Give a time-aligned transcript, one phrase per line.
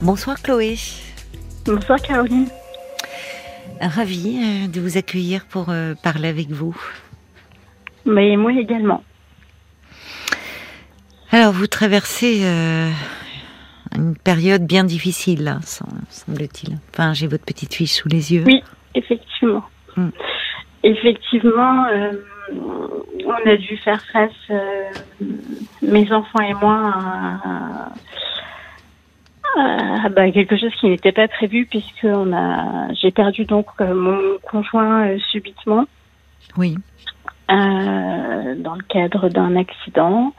[0.00, 0.76] Bonsoir Chloé.
[1.66, 2.48] Bonsoir Caroline.
[3.80, 6.76] Ravie euh, de vous accueillir pour euh, parler avec vous.
[8.04, 9.02] Mais moi également.
[11.32, 12.90] Alors vous traversez euh,
[13.96, 16.78] une période bien difficile, là, semble-t-il.
[16.92, 18.44] Enfin, j'ai votre petite fille sous les yeux.
[18.46, 18.62] Oui,
[18.94, 19.64] effectivement.
[19.96, 20.08] Hmm.
[20.82, 22.12] Effectivement, euh,
[22.52, 24.90] on a dû faire face, euh,
[25.82, 27.92] mes enfants et moi, à, à-
[29.56, 33.94] à, bah, quelque chose qui n'était pas prévu puisque on a, j'ai perdu donc euh,
[33.94, 35.86] mon conjoint euh, subitement
[36.56, 36.76] Oui.
[37.50, 40.32] euh, dans le cadre d'un accident.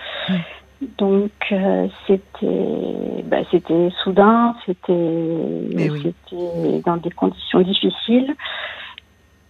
[0.98, 1.32] Donc
[2.08, 4.94] c'était bah, c'était soudain, c'était
[5.76, 6.02] Mais oui.
[6.04, 8.34] c'était dans des conditions difficiles.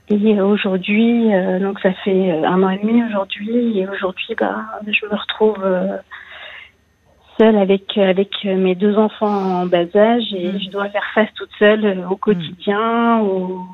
[0.09, 1.29] Et aujourd'hui,
[1.61, 5.63] donc ça fait un an et demi aujourd'hui, et aujourd'hui, bah, je me retrouve
[7.37, 10.59] seule avec avec mes deux enfants en bas âge et Mm.
[10.59, 13.65] je dois faire face toute seule euh, au quotidien, au,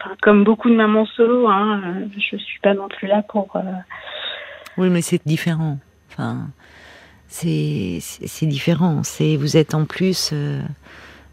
[0.00, 1.48] enfin, comme beaucoup de mamans solo.
[1.48, 3.60] Hein, euh, je suis pas non plus là pour euh,
[4.76, 5.78] Oui, mais c'est différent.
[6.10, 6.48] Enfin,
[7.26, 9.02] c'est c'est c'est différent.
[9.02, 10.60] C'est vous êtes en plus euh,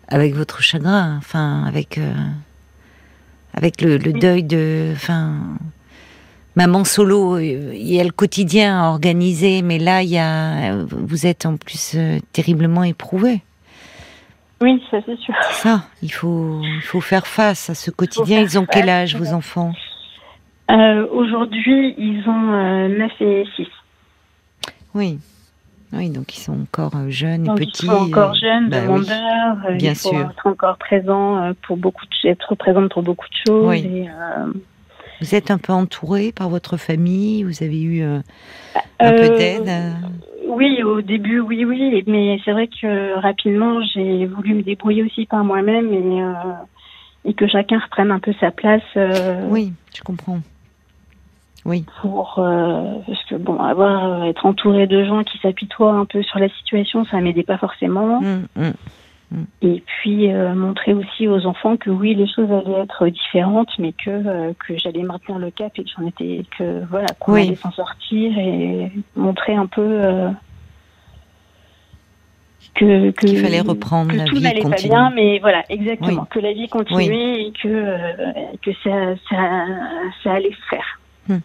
[0.08, 1.18] avec votre chagrin.
[1.18, 2.14] Enfin, avec euh,
[3.54, 4.20] avec le, le Oui.
[4.20, 4.92] deuil de.
[4.94, 5.34] Enfin,
[6.56, 7.36] maman solo.
[7.38, 7.42] euh,
[7.74, 10.76] Il y a le quotidien à organiser, mais là, il y a.
[10.86, 13.42] Vous êtes en plus euh, terriblement éprouvé.
[14.62, 15.34] Oui, ça c'est sûr.
[15.52, 15.84] Ça.
[16.02, 18.40] Il faut il faut faire face à ce quotidien.
[18.42, 19.74] Ils ont quel âge vos enfants?
[20.72, 23.68] Euh, Aujourd'hui, ils ont euh, 9 et 6.
[24.96, 25.20] Oui.
[25.94, 27.86] Oui, donc ils sont encore euh, jeunes et Donc petits.
[27.86, 29.58] ils sont encore euh, jeunes, bah demandeurs.
[29.70, 30.20] euh, bien il faut sûr.
[30.32, 33.68] être encore présent euh, pour beaucoup de être présente pour beaucoup de choses.
[33.68, 33.80] Oui.
[33.86, 34.52] Et, euh,
[35.22, 38.20] Vous êtes un peu entouré par votre famille Vous avez eu euh,
[39.00, 39.92] un peu euh, d'aide euh
[40.48, 42.04] Oui, au début, oui, oui.
[42.08, 46.34] Mais c'est vrai que rapidement, j'ai voulu me débrouiller aussi par moi-même et, euh,
[47.26, 48.84] et que chacun reprenne un peu sa place.
[48.98, 50.40] euh, Oui, je comprends.
[51.66, 56.38] Oui, pour parce que bon avoir être entouré de gens qui s'apitoient un peu sur
[56.38, 58.74] la situation ça m'aidait pas forcément Hum, hum.
[59.62, 63.92] Et puis euh, montrer aussi aux enfants que oui les choses allaient être différentes mais
[63.92, 67.42] que euh, que j'allais maintenir le cap et que j'en étais que voilà qu'on Oui.
[67.48, 70.30] allait s'en sortir et montrer un peu euh,
[72.76, 76.28] que qu'il fallait reprendre que la tout n'allait pas bien mais voilà exactement Oui.
[76.30, 79.66] que la vie continuait et que que ça ça
[80.24, 81.40] ça allait se faire Hmm.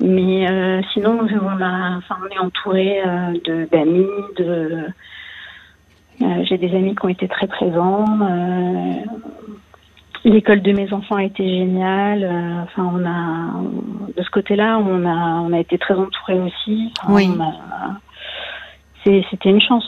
[0.00, 3.02] mais sinon, on, a, enfin, on est entouré
[3.44, 4.06] de d'amis,
[4.38, 4.86] de.
[6.22, 8.04] Euh, J'ai des amis qui ont été très présents.
[8.22, 8.94] euh,
[10.24, 12.24] L'école de mes enfants a été géniale.
[12.24, 16.92] euh, Enfin, on a de ce côté-là, on a on a été très entouré aussi.
[17.02, 17.30] Enfin, Oui.
[19.04, 19.84] C'était une chance.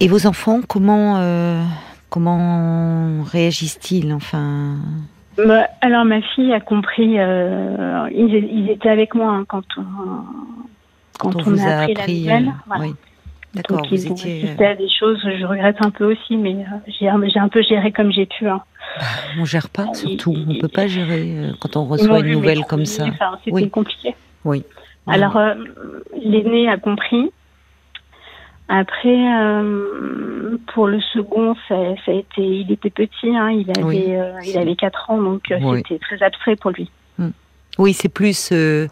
[0.00, 1.62] Et vos enfants, comment euh,
[2.08, 4.76] comment réagissent-ils Enfin,
[5.36, 7.18] Bah, Alors ma fille a compris.
[7.20, 9.84] euh, ils, ils étaient avec moi hein, quand on
[11.18, 12.48] quand, on a appris, la nouvelle.
[12.48, 12.82] euh, Voilà.
[12.84, 12.94] oui.
[13.54, 14.44] D'accord, vous étiez.
[14.44, 17.90] assisté à des choses, je regrette un peu aussi, mais euh, j'ai un, peu géré
[17.90, 18.48] comme j'ai pu.
[18.48, 18.62] Hein.
[18.98, 20.34] euh, on gère pas, surtout.
[20.48, 23.06] On peut pas gérer euh, quand on reçoit une nouvelle comme ça.
[23.08, 23.70] Enfin, C'était Oui.
[23.70, 24.14] compliqué.
[24.44, 24.64] Oui.
[25.06, 25.54] Alors, euh,
[26.22, 27.30] l'aîné a compris.
[28.68, 31.74] Après, euh, pour le second, ça,
[32.06, 34.04] ça a été, il était petit, hein, il avait, Oui.
[34.10, 35.78] euh, il avait 4 ans, donc euh, Oui.
[35.78, 36.88] c'était très abstrait pour lui.
[37.78, 38.88] Oui, c'est plus euh,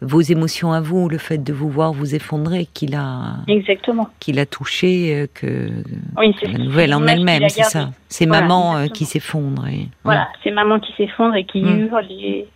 [0.00, 4.08] vos émotions à vous, le fait de vous voir vous effondrer, qu'il a, Exactement.
[4.20, 5.68] qu'il a touché euh, que
[6.16, 7.90] Oui, c'est la nouvelle en elle-même, c'est ça.
[8.08, 8.94] C'est Voilà, maman euh, exactement.
[8.96, 9.66] qui s'effondre.
[9.66, 9.88] Et...
[10.04, 11.78] Voilà, c'est maman qui s'effondre et qui Mm.
[11.88, 12.06] hurle.
[12.10, 12.48] et-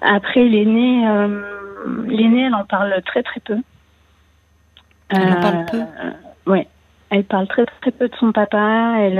[0.00, 1.42] Après, l'aîné, euh,
[2.06, 3.56] l'aîné, elle en parle très très peu.
[5.10, 5.80] Elle en parle peu?
[6.46, 6.60] Oui,
[7.10, 8.94] elle parle très très peu de son papa.
[8.98, 9.18] Elle,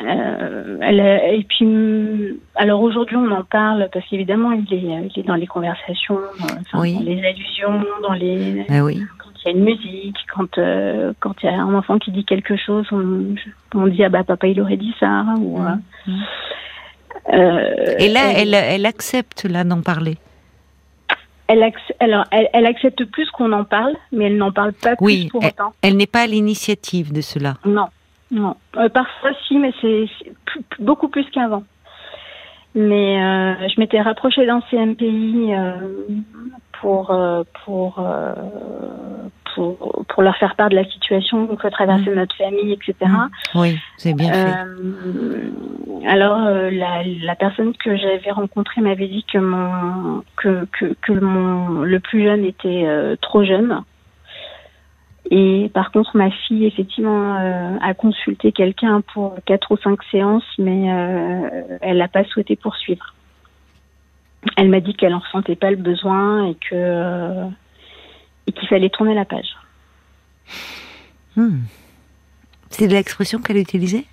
[0.00, 1.00] euh, euh, elle,
[1.34, 5.34] et puis, hum, alors aujourd'hui, on en parle parce qu'évidemment, il est, il est dans
[5.34, 6.94] les conversations, enfin, Oui.
[6.94, 9.02] dans les allusions, dans les, oui.
[9.18, 12.10] quand il y a une musique, quand euh, quand il y a un enfant qui
[12.12, 13.34] dit quelque chose, on,
[13.74, 16.12] on dit ah bah papa il aurait dit ça ou euh,
[17.32, 20.16] euh, Et là, elle, elle accepte là d'en parler?
[21.48, 24.96] elle, ac- alors, elle, elle accepte plus qu'on en parle, mais elle n'en parle pas
[24.96, 25.72] plus Oui, pour autant.
[25.82, 27.54] Elle n'est pas à l'initiative de cela.
[27.64, 27.86] Non,
[28.30, 28.56] non.
[28.76, 30.32] Euh, parfois si, mais c'est c'est
[30.80, 31.64] beaucoup plus qu'avant.
[32.74, 35.72] Mais euh, je m'étais rapprochée d'un CMPI euh,
[36.80, 38.34] pour euh, pour, euh,
[39.54, 42.14] pour pour leur faire part de la situation peut traverser Mm.
[42.14, 42.94] notre famille, etc.
[43.02, 43.28] Mm.
[43.54, 44.52] Oui, avez bien fait.
[44.66, 45.50] Euh,
[46.06, 51.12] alors euh, la, la personne que j'avais rencontrée m'avait dit que mon que que, que
[51.12, 53.82] mon le plus jeune était euh, trop jeune.
[55.30, 60.44] Et par contre, ma fille effectivement euh, a consulté quelqu'un pour quatre ou cinq séances,
[60.58, 63.14] mais euh, elle n'a pas souhaité poursuivre.
[64.56, 67.44] Elle m'a dit qu'elle en ressentait pas le besoin et que euh,
[68.46, 69.54] et qu'il fallait tourner la page.
[71.36, 71.58] Hmm.
[72.70, 74.06] C'est l'expression qu'elle a utilisée?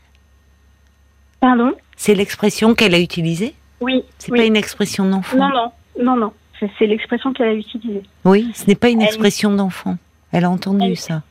[1.39, 1.71] Pardon?
[1.95, 3.55] C'est l'expression qu'elle a utilisée?
[3.79, 4.03] Oui.
[4.17, 4.39] C'est oui.
[4.39, 5.37] pas une expression d'enfant?
[5.37, 5.71] Non, non,
[6.03, 6.33] non, non.
[6.59, 8.03] C'est- C'est l'expression qu'elle a utilisée.
[8.25, 9.97] Oui, ce n'est pas une Elle- expression d'enfant.
[10.35, 11.23] Elle a entendu Elle- ça.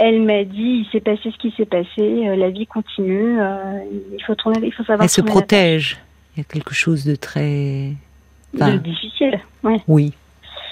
[0.00, 3.80] Elle m'a dit, il s'est passé ce qui s'est passé, euh, la vie continue, euh,
[4.16, 5.02] il faut tourner, il faut savoir.
[5.02, 5.98] Elle se protège.
[6.34, 7.94] Il y a quelque chose de très.
[8.54, 9.40] Enfin, De difficile.
[9.62, 9.80] Ouais.
[9.88, 10.12] Oui.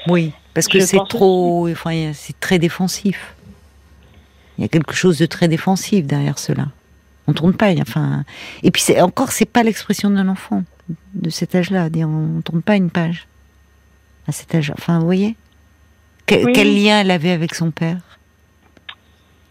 [0.09, 0.33] Oui.
[0.55, 1.69] Parce que c'est trop.
[1.69, 3.35] Enfin, c'est très défensif.
[4.59, 6.67] Il y a quelque chose de très défensif derrière cela.
[7.29, 7.73] On tourne pas.
[7.81, 8.25] Enfin,
[8.62, 10.65] et puis c'est encore, c'est pas l'expression d'un enfant
[11.15, 11.89] de cet âge-là.
[11.91, 13.27] Dire, on tourne pas une page
[14.29, 14.73] à cet âge.
[14.77, 15.37] Enfin, vous voyez?
[16.26, 16.52] Quel, Oui.
[16.55, 17.99] quel lien elle avait avec son père?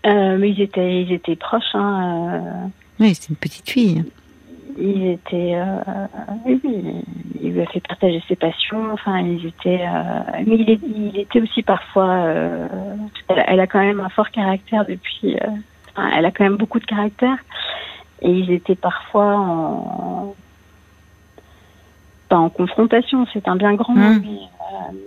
[0.05, 1.73] Euh, mais ils étaient, ils étaient proches.
[1.73, 2.67] Hein, euh,
[2.99, 4.03] Oui, c'est une petite fille.
[4.77, 5.77] ils étaient, euh,
[6.45, 6.59] oui,
[7.41, 8.91] il lui a fait partager ses passions.
[8.91, 9.85] Enfin, ils étaient,
[10.45, 12.13] mais il, est- il était aussi parfois.
[13.29, 15.37] elle, a- elle a quand même un fort caractère depuis.
[15.95, 17.37] enfin, elle a quand même beaucoup de caractère,
[18.21, 20.35] et ils étaient parfois en
[22.27, 23.25] pas en confrontation.
[23.33, 24.21] C'est un bien grand mot, Mm.
[24.23, 24.97] mais euh,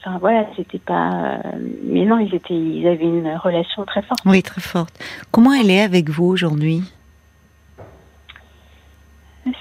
[0.00, 1.10] enfin voilà, c'était pas.
[1.12, 1.38] euh,
[1.84, 4.20] mais non, ils étaient, ils avaient une relation très forte.
[4.26, 4.98] Oui, très forte.
[5.30, 6.82] Comment elle est avec vous aujourd'hui?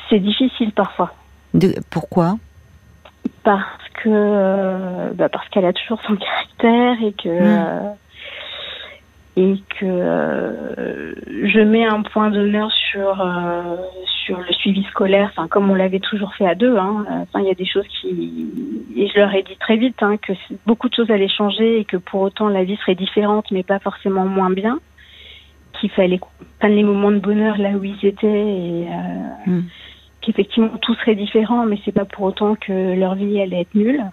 [0.09, 1.13] C'est difficile parfois.
[1.53, 2.37] De- Pourquoi?
[3.43, 3.63] Parce
[3.95, 7.89] que euh, bah parce qu'elle a toujours son caractère et que euh,
[9.39, 11.13] et que euh,
[11.43, 13.77] je mets un point d'honneur sur euh,
[14.25, 17.47] sur le suivi scolaire enfin comme on l'avait toujours fait à deux hein enfin il
[17.47, 18.51] y a des choses qui
[18.95, 20.33] et je leur ai dit très vite hein, que
[20.65, 23.79] beaucoup de choses allaient changer et que pour autant la vie serait différente mais pas
[23.79, 24.79] forcément moins bien
[25.79, 26.19] qu'il fallait
[26.59, 29.61] prenne les moments de bonheur là où ils étaient et euh, Mm.
[30.21, 34.03] qu'effectivement tout serait différent, mais c'est pas pour autant que leur vie allait être nulle.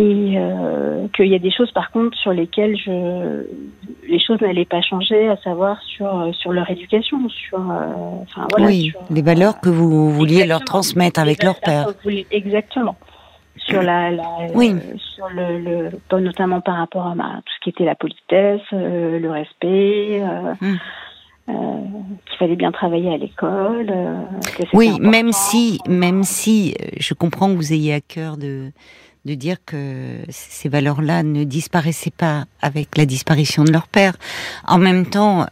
[0.00, 3.44] Et euh, qu'il y a des choses par contre sur lesquelles je
[4.08, 8.66] les choses n'allaient pas changer, à savoir sur sur leur éducation, sur euh, enfin voilà,
[8.66, 11.92] Oui, sur, les valeurs que vous vouliez leur transmettre avec leur père.
[12.04, 12.96] voulez- Exactement.
[13.56, 14.24] Sur la, la
[14.54, 14.70] Oui.
[14.72, 17.96] euh, sur le, le pas notamment par rapport à ma, tout ce qui était la
[17.96, 20.76] politesse, euh, le respect, euh, Mm.
[21.50, 21.54] euh,
[22.26, 23.90] qu'il fallait bien travailler à l'école.
[23.90, 24.14] euh,
[24.72, 25.10] Oui, important.
[25.10, 28.70] même si, même si, euh, je comprends que vous ayez à cœur de
[29.24, 34.16] de dire que ces valeurs-là ne disparaissaient pas avec la disparition de leur père.
[34.66, 35.46] En même temps,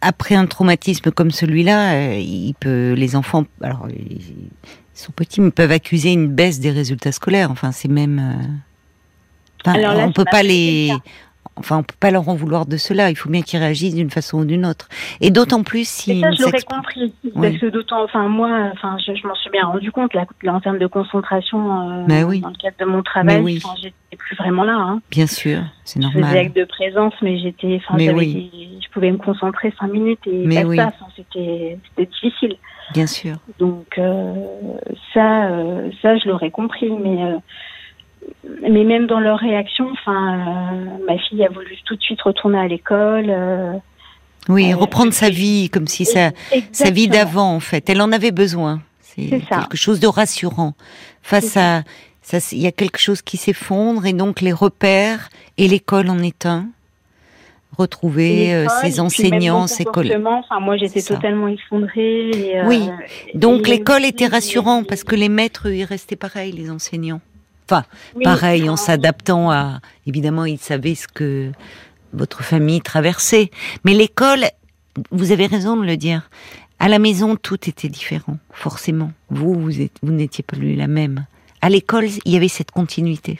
[0.00, 4.50] après un traumatisme comme celui-là, euh, il peut, les enfants, alors ils
[4.94, 7.50] sont petits, mais peuvent accuser une baisse des résultats scolaires.
[7.50, 10.92] Enfin, c'est même, euh, Alors là, on peut pas les.
[11.56, 13.10] Enfin, on peut pas leur en vouloir de cela.
[13.10, 14.88] Il faut bien qu'ils réagissent d'une façon ou d'une autre.
[15.20, 17.12] Et d'autant plus si ça, je l'aurais compris.
[17.24, 17.32] Oui.
[17.34, 20.60] Parce que d'autant, enfin, moi, enfin, je, je m'en suis bien rendu compte, là, en
[20.60, 22.40] termes de concentration, euh, Mais oui.
[22.40, 23.62] dans le cadre de mon travail, oui.
[23.82, 25.00] j'étais plus vraiment là, hein.
[25.10, 26.36] Bien sûr, c'est Je faisais normal.
[26.38, 30.68] acte de présence, mais j'étais, enfin, je pouvais me concentrer cinq minutes et Mais pas
[30.68, 30.76] oui.
[30.76, 32.56] ça, enfin, c'était, difficile.
[32.94, 33.36] Bien sûr.
[33.58, 34.32] Donc, euh,
[35.12, 37.22] ça, euh, ça, je l'aurais compris, mais,
[38.62, 42.58] mais même dans leur réaction, enfin, euh, ma fille a voulu tout de suite retourner
[42.58, 43.26] à l'école.
[43.28, 43.72] euh,
[44.48, 46.30] Oui, Euh, reprendre sa vie comme si ça,
[46.72, 47.88] sa vie d'avant, en fait.
[47.90, 48.80] Elle en avait besoin.
[49.00, 50.74] C'est quelque chose de rassurant.
[51.22, 51.82] Face à,
[52.52, 56.46] il y a quelque chose qui s'effondre et donc les repères et l'école en est
[56.46, 56.66] un.
[57.76, 60.20] Retrouver euh, ses enseignants, ses collègues.
[60.26, 62.30] Enfin, moi, j'étais totalement effondrée.
[62.30, 62.88] et, euh, Oui.
[63.34, 67.20] Donc l'école était rassurant et- parce que les maîtres, ils restaient pareils, les enseignants.
[67.70, 67.84] Enfin,
[68.16, 69.80] oui, pareil, en s'adaptant à.
[70.06, 71.52] Évidemment, ils savaient ce que
[72.12, 73.50] votre famille traversait.
[73.84, 74.44] Mais l'école,
[75.10, 76.30] vous avez raison de le dire.
[76.80, 79.10] À la maison, tout était différent, forcément.
[79.30, 81.26] Vous, vous êtes- vous n'étiez plus la même.
[81.60, 83.36] À l'école, il y avait cette continuité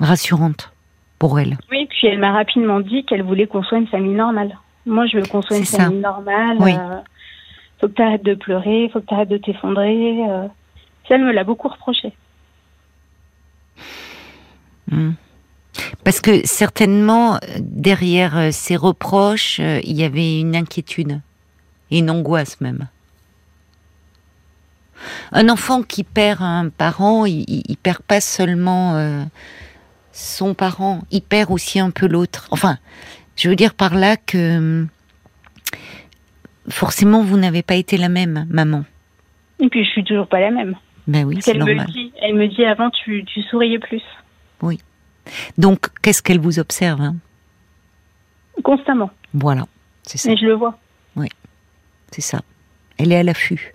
[0.00, 0.72] rassurante
[1.18, 1.56] pour elle.
[1.70, 4.58] Oui, puis elle m'a rapidement dit qu'elle voulait qu'on soit une famille normale.
[4.86, 5.84] Moi, je veux qu'on soit une ça.
[5.84, 6.56] famille normale.
[6.60, 6.72] Oui.
[6.74, 7.00] euh,
[7.80, 10.24] faut que tu arrêtes de pleurer, faut que tu arrêtes de t'effondrer.
[10.28, 10.46] euh.
[11.08, 12.12] Ça, elle me l'a beaucoup reproché.
[14.90, 15.12] Hmm.
[16.04, 21.20] Parce que certainement, derrière euh, ces reproches, euh, il y avait une inquiétude
[21.90, 22.88] et une angoisse même.
[25.32, 29.22] Un enfant qui perd un parent, il, il- perd pas seulement euh,
[30.12, 32.48] son parent, il perd aussi un peu l'autre.
[32.50, 32.78] Enfin,
[33.36, 34.86] je veux dire par là que
[36.70, 38.84] forcément vous n'avez pas été la même maman.
[39.60, 40.74] Et puis je suis toujours pas la même.
[41.06, 41.86] Ben oui, c'est Elle me normal.
[41.92, 44.02] dit, elle me dit avant tu, tu souriais plus.
[45.58, 47.16] Donc, qu'est-ce qu'elle vous observe hein?
[48.62, 49.10] Constamment.
[49.34, 49.66] Voilà,
[50.02, 50.78] c'est ça, Et je le vois.
[52.10, 52.40] c'est ça.
[52.98, 53.74] Elle est à l'affût.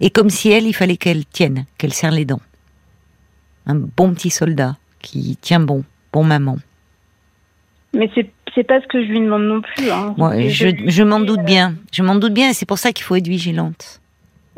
[0.00, 2.40] Et comme si elle, il fallait qu'elle tienne, qu'elle serre les dents.
[3.66, 6.56] Un bon petit soldat qui tient bon, bon maman.
[7.92, 9.90] Mais c'est c'est pas ce que je lui demande non plus.
[9.90, 10.14] Hein.
[10.16, 11.74] Ouais, je, je m'en doute euh, bien.
[11.92, 14.00] Je m'en doute bien et c'est pour ça qu'il faut être vigilante.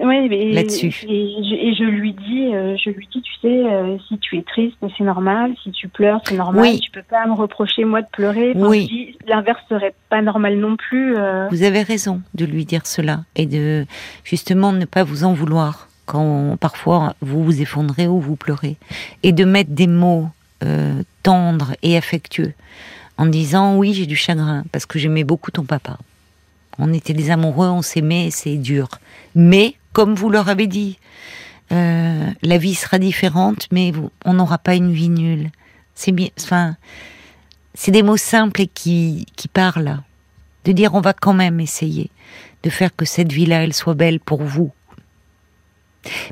[0.00, 0.94] Oui, mais Là-dessus.
[1.08, 4.38] Et, je- et je lui dis, euh, je lui dis, tu sais, euh, si tu
[4.38, 5.52] es triste, c'est normal.
[5.64, 6.62] Si tu pleures, c'est normal.
[6.62, 6.80] Oui.
[6.80, 8.52] Tu peux pas me reprocher moi de pleurer.
[8.54, 9.16] Enfin, Oui.
[9.26, 11.16] L'inverse serait pas normal non plus.
[11.16, 11.48] euh.
[11.50, 13.86] Vous avez raison de lui dire cela et de
[14.24, 18.76] justement ne pas vous en vouloir quand parfois vous vous effondrez ou vous pleurez
[19.22, 20.28] et de mettre des mots
[21.22, 22.52] tendres et affectueux
[23.16, 25.98] en disant oui j'ai du chagrin parce que j'aimais beaucoup ton papa.
[26.78, 28.88] On était des amoureux, on s'aimait, c'est dur.
[29.34, 30.96] Mais comme vous leur avez dit,
[31.72, 33.90] euh, la vie sera différente, mais
[34.24, 35.50] on n'aura pas une vie nulle.
[35.96, 36.76] C'est bien, enfin,
[37.74, 39.98] c'est des mots simples et qui qui parlent
[40.66, 42.12] de dire on va quand même essayer
[42.62, 44.70] de faire que cette vie-là, elle soit belle pour vous.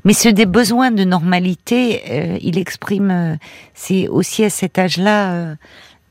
[0.05, 3.35] Mais ce des besoins de normalité, euh, il exprime, euh,
[3.75, 5.57] c'est aussi à cet âge-là,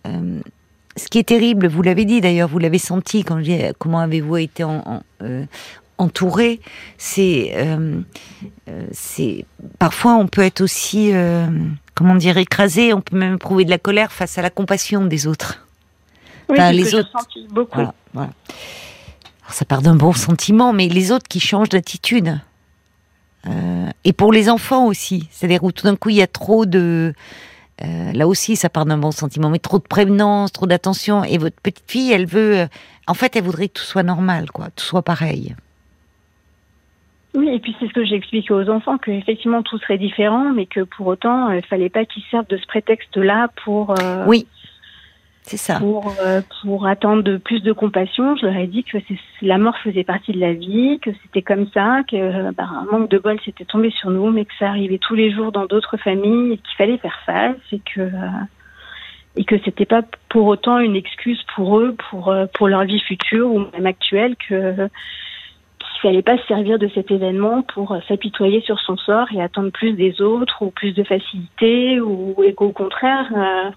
[0.03, 4.01] ce qui est terrible, vous l'avez dit d'ailleurs, vous l'avez senti quand je dis comment
[4.01, 5.03] avez-vous été en-
[5.97, 6.59] entouré,
[6.97, 8.01] c'est, euh,
[8.69, 9.45] euh, c'est
[9.79, 11.47] parfois on peut être aussi, euh,
[11.93, 15.27] comment dire, écrasé, on peut même éprouver de la colère face à la compassion des
[15.27, 15.65] autres.
[16.49, 17.75] Oui, Enfin, les autres- ressenti beaucoup.
[17.75, 18.29] Voilà, voilà.
[19.43, 22.39] Alors, ça part d'un bon sentiment, mais les autres qui changent d'attitude.
[23.47, 26.65] Euh, et pour les enfants aussi, c'est-à-dire où tout d'un coup il y a trop
[26.65, 27.13] de,
[27.83, 31.23] euh, là aussi ça part d'un bon sentiment, mais trop de prévenance, trop d'attention.
[31.23, 32.67] Et votre petite fille, elle veut,
[33.07, 35.55] en fait, elle voudrait que tout soit normal, quoi, tout soit pareil.
[37.35, 40.51] Oui, et puis c'est ce que j'ai expliqué aux enfants, que effectivement tout serait différent,
[40.53, 44.47] mais que pour autant, il fallait pas qu'ils servent de ce prétexte-là pour euh, Oui,
[45.41, 45.79] c'est ça.
[45.79, 48.35] pour euh, pour attendre de plus de compassion.
[48.35, 48.97] Je leur ai dit que
[49.41, 52.85] la mort faisait partie de la vie, que c'était comme ça, que euh, bah, un
[52.91, 55.65] manque de bol s'était tombé sur nous, mais que ça arrivait tous les jours dans
[55.65, 58.29] d'autres familles, et qu'il fallait faire face, et que euh,
[59.37, 63.01] et que c'était pas pour autant une excuse pour eux, pour euh, pour leur vie
[63.01, 64.89] future ou même actuelle, que
[65.95, 69.41] qu'il fallait pas se servir de cet événement pour euh, s'apitoyer sur son sort et
[69.41, 73.69] attendre plus des autres ou plus de facilité ou et qu'au contraire euh,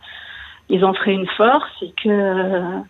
[0.68, 2.80] ils en feraient une force et que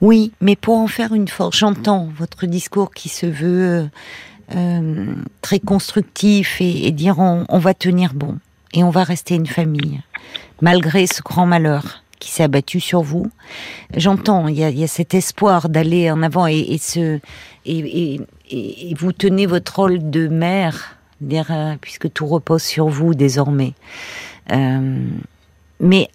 [0.00, 3.88] Oui, mais pour en faire une force, j'entends votre discours qui se veut
[4.56, 8.38] euh, très constructif et, dire on va tenir bon
[8.72, 10.00] et on va rester une famille
[10.60, 13.30] malgré ce grand malheur qui s'est abattu sur vous.
[13.96, 17.20] J'entends, il y a, cet espoir d'aller en avant et, ce
[17.64, 18.20] et,
[18.98, 23.74] vous tenez votre rôle de mère, euh, puisque tout repose sur vous désormais.
[24.52, 25.06] Euh,
[25.80, 26.08] mais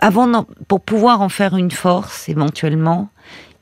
[0.00, 3.10] avant, pour pouvoir en faire une force, éventuellement,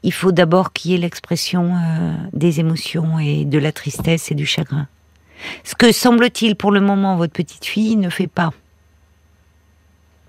[0.02, 4.34] il faut d'abord qu'il y ait l'expression euh, des émotions et de la tristesse et
[4.34, 4.86] du chagrin.
[5.64, 8.52] Ce que semble-t-il pour le moment votre petite fille ne fait pas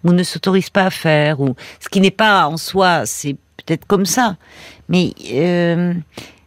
[0.04, 3.86] ou ne s'autorise pas à faire ou ce qui n'est pas en soi, c'est peut-être
[3.86, 4.38] comme ça,
[4.88, 5.94] mais euh,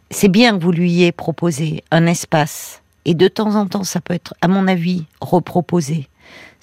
[0.09, 4.01] c'est bien que vous lui ayez proposé un espace et de temps en temps ça
[4.01, 6.07] peut être, à mon avis, reproposé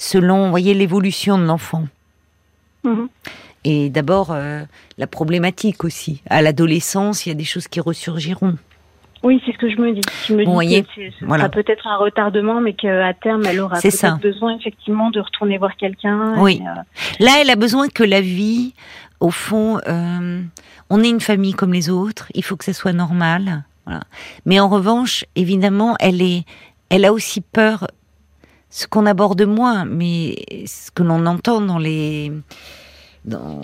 [0.00, 1.87] selon, vous voyez, l'évolution de l'enfant.
[2.85, 3.09] mhm.
[3.62, 4.62] Et d'abord, euh,
[4.97, 6.23] la problématique aussi.
[6.30, 8.56] À l'adolescence, il y a des choses qui ressurgiront.
[9.23, 10.00] Oui c'est ce que je me dis.
[10.27, 11.45] Je me dis que ce voilà.
[11.45, 15.77] sera peut-être un retardement, mais qu'à terme elle aura peut-être besoin effectivement de retourner voir
[15.77, 16.35] quelqu'un.
[16.39, 16.61] Oui.
[16.62, 18.75] et, euh, Là, elle a besoin que la vie,
[19.21, 20.43] au fond, euh,
[20.89, 22.29] on est une famille comme les autres.
[22.35, 23.65] Il faut que ça soit normal.
[23.87, 24.03] Voilà.
[24.47, 26.45] Mais en revanche, évidemment, elle est,
[26.89, 27.87] elle a aussi peur.
[28.73, 32.31] Ce qu'on aborde moins, mais ce que l'on entend dans les
[33.25, 33.61] dans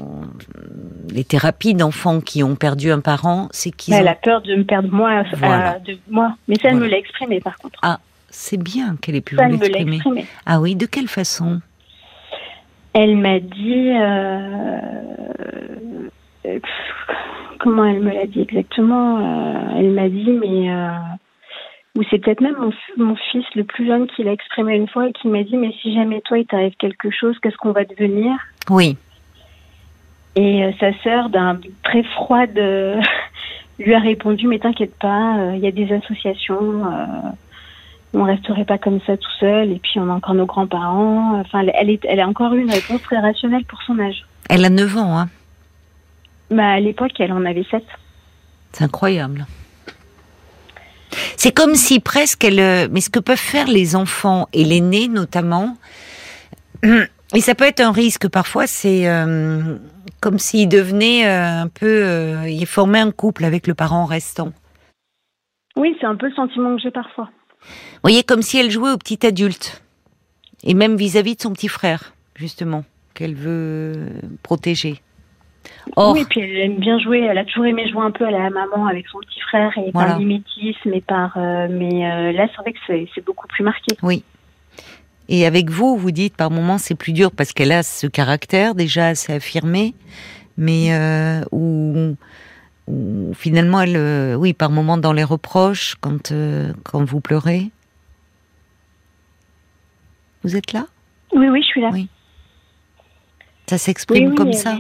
[1.11, 4.11] les thérapies d'enfants qui ont perdu un parent, c'est qu'ils elle ont...
[4.11, 5.79] a peur de me perdre moi, Voilà.
[5.79, 6.35] de moi.
[6.49, 7.81] Mais ça, elle me l'a exprimé par contre.
[8.29, 10.27] C'est bien qu'elle ait pu ça, vous l'exprimer.
[10.45, 11.61] Ah oui, de quelle façon?
[12.93, 13.91] Elle m'a dit.
[13.91, 14.79] euh,
[16.47, 16.59] euh,
[17.61, 20.71] Comment elle me l'a dit exactement Euh, Elle m'a dit, mais.
[20.71, 20.91] euh,
[21.97, 22.73] Ou c'est peut-être même mon,
[23.03, 25.73] mon fils le plus jeune qui l'a exprimé une fois et qui m'a dit, mais
[25.81, 28.33] si jamais toi il t'arrive quelque chose, qu'est-ce qu'on va devenir?
[28.69, 28.97] Oui,
[30.37, 33.00] Et euh, sa sœur, d'un très froide, euh,
[33.78, 36.87] lui a répondu, mais t'inquiète pas, euh, il y a des associations.
[36.87, 37.07] euh,
[38.14, 39.73] on resterait pas comme ça tout seul.
[39.73, 41.40] Et puis on a encore nos grands-parents.
[41.40, 44.25] Enfin, elle, est, elle a encore eu une réponse très rationnelle pour son âge.
[44.49, 45.28] Elle a 9 ans, hein
[46.50, 47.83] bah, À l'époque, elle en avait 7.
[48.73, 49.47] C'est incroyable.
[51.37, 52.90] C'est comme si presque elle.
[52.90, 55.76] Mais ce que peuvent faire les enfants et l'aîné notamment,
[57.37, 59.76] et ça peut être un risque parfois, c'est euh,
[60.21, 62.47] comme s'ils devenaient euh, un peu.
[62.47, 64.52] ils formaient un couple avec le parent restant.
[65.76, 67.28] Oui, c'est un peu le sentiment que j'ai parfois.
[67.61, 69.83] Vous voyez, comme si elle jouait au petit adulte.
[70.64, 74.09] Et même vis-à-vis -vis de son petit frère, justement, qu'elle veut
[74.43, 75.02] protéger
[75.97, 77.21] oui, puis elle aime bien jouer.
[77.21, 79.93] Elle a toujours aimé jouer un peu à la maman avec son petit frère et
[79.93, 81.37] par mimétisme et par.
[81.37, 83.97] Euh, mais euh, là, c'est vrai que c'est beaucoup plus marqué.
[84.02, 84.25] Oui.
[85.28, 88.75] Et avec vous, vous dites par moments c'est plus dur parce qu'elle a ce caractère
[88.75, 89.95] déjà assez affirmé,
[90.56, 92.16] mais euh, où,
[93.35, 96.33] finalement elle, oui, par moments dans les reproches quand
[96.85, 97.71] quand vous pleurez.
[100.45, 100.87] Vous êtes là?
[101.35, 101.90] Oui, oui, je suis là.
[101.92, 102.09] Oui.
[103.66, 104.78] Ça s'exprime comme ça?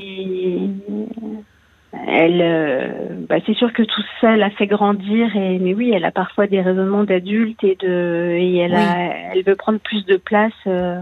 [2.08, 6.04] Elle, euh, bah, c'est sûr que tout ça la fait grandir et mais oui, elle
[6.04, 10.16] a parfois des raisonnements d'adulte et de et elle a, elle veut prendre plus de
[10.16, 11.00] place euh,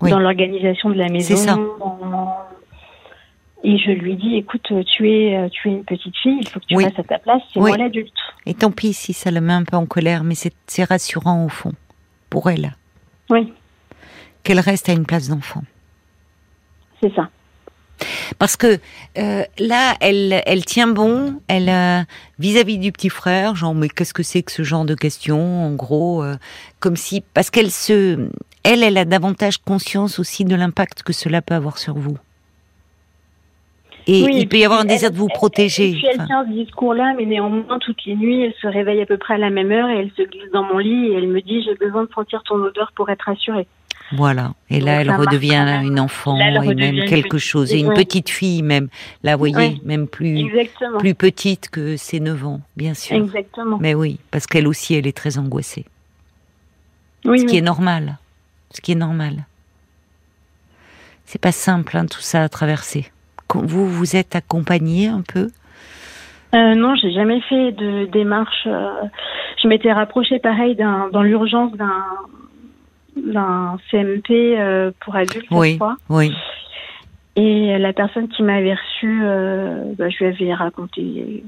[0.00, 1.36] dans l'organisation de la maison.
[1.36, 1.58] Ça.
[3.64, 6.66] Et je lui dis, écoute, tu es, tu es une petite fille, il faut que
[6.66, 8.12] tu restes à ta place, c'est moi l'adulte.
[8.44, 11.48] Et tant pis si ça la met un peu en colère, mais c'est rassurant au
[11.48, 11.72] fond,
[12.30, 12.76] pour elle.
[13.30, 13.52] Oui.
[14.44, 15.62] Qu'elle reste à une place d'enfant.
[17.02, 17.28] C'est ça.
[18.38, 18.78] Parce que
[19.18, 22.02] euh, là, elle, elle tient bon, elle euh,
[22.38, 25.74] vis-à-vis du petit frère, genre mais qu'est-ce que c'est que ce genre de questions, en
[25.74, 26.36] gros, euh,
[26.80, 28.28] comme si parce qu'elle se,
[28.64, 32.18] elle, elle a davantage conscience aussi de l'impact que cela peut avoir sur vous.
[34.08, 35.90] Et il peut y avoir un désir de vous protéger.
[35.90, 39.06] Et puis elle tient ce discours-là, mais néanmoins, toutes les nuits, elle se réveille à
[39.06, 41.26] peu près à la même heure et elle se glisse dans mon lit et elle
[41.26, 43.66] me dit J'ai besoin de sentir ton odeur pour être assurée.
[44.12, 44.52] Voilà.
[44.70, 48.88] Et là, elle redevient une enfant, et même quelque chose, et une petite fille même.
[49.22, 50.46] Là, vous voyez, même plus,
[50.98, 53.16] plus petite que ses 9 ans, bien sûr.
[53.16, 53.78] Exactement.
[53.80, 55.84] Mais oui, parce qu'elle aussi, elle est très angoissée.
[57.24, 58.18] Oui, ce qui est normal.
[58.70, 59.44] Ce qui est normal.
[61.24, 63.10] C'est pas simple, hein, tout ça à traverser.
[63.52, 65.48] Vous, vous êtes accompagnée un peu?
[66.54, 68.66] Euh, non, j'ai jamais fait de démarche.
[68.66, 69.02] Euh,
[69.60, 72.04] je m'étais rapprochée, pareil, dans l'urgence d'un
[73.16, 76.32] d'un CMP euh, pour adultes oui, Oui.
[77.36, 81.44] Et la personne qui m'avait reçue, euh, bah, je lui avais raconté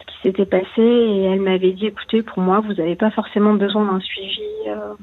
[0.00, 3.52] ce qui s'était passé et elle m'avait dit écoutez, pour moi, vous n'avez pas forcément
[3.54, 4.40] besoin d'un suivi.
[4.68, 4.94] Euh,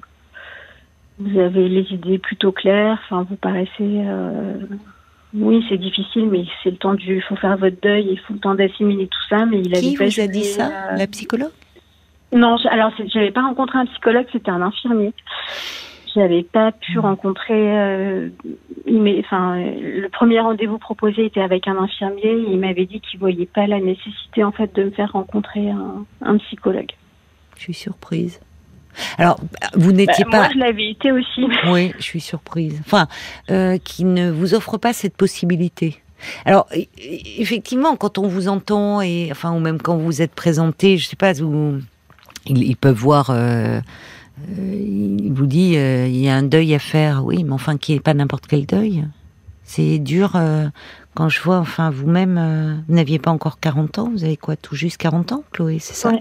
[1.19, 2.99] vous avez les idées plutôt claires.
[3.05, 4.03] Enfin, vous paraissez.
[5.33, 7.17] oui, c'est difficile, mais c'est le temps du.
[7.17, 9.45] Il faut faire votre deuil, il faut le temps d'assimiler tout ça.
[9.45, 10.95] Mais il qui vous a dit ça?
[10.95, 11.51] La psychologue?
[12.31, 15.13] Non, alors je n'avais pas rencontré un psychologue, c'était un infirmier.
[16.13, 17.01] Je n'avais pas pu mmh.
[17.01, 17.77] rencontrer.
[17.77, 18.29] Euh,
[19.19, 22.31] enfin, le premier rendez-vous proposé était avec un infirmier.
[22.47, 26.37] il m'avait dit qu'il voyait pas la nécessité en fait de me faire rencontrer un,
[26.39, 26.91] psychologue.
[27.57, 28.39] Je suis surprise.
[29.17, 29.39] Alors,
[29.75, 30.37] vous n'étiez bah, pas.
[30.39, 31.45] Moi, je l'avais été aussi.
[31.67, 32.81] Oui, je suis surprise.
[32.85, 33.07] Enfin,
[33.51, 36.01] euh, qui ne vous offre pas cette possibilité.
[36.45, 36.87] Alors, e, e,
[37.37, 41.15] effectivement, quand on vous entend et enfin, ou même quand vous êtes présenté, je sais
[41.15, 41.79] pas, vous
[42.45, 43.29] ils, peuvent voir.
[43.29, 43.79] Euh,
[44.39, 47.25] euh, il vous dit euh, il y a un deuil à faire.
[47.25, 49.05] Oui, mais enfin, qui n'est pas n'importe quel deuil.
[49.63, 50.33] C'est dur
[51.13, 51.57] quand je vois.
[51.57, 54.09] Enfin, vous-même, vous n'aviez pas encore 40 ans.
[54.11, 56.11] Vous avez quoi, tout juste 40 ans, Chloé, c'est ça?